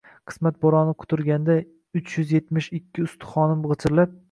Qismat 0.29 0.55
boʼroni 0.65 0.95
quturganda, 1.03 1.57
uch 2.01 2.17
yuz 2.21 2.33
yetmish 2.39 2.73
ikki 2.81 3.07
ustuxonim 3.09 3.65
gʼichirlab 3.71 4.19